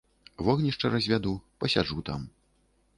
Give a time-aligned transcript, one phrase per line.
[0.47, 2.27] Вогнішча развяду, пасяджу там.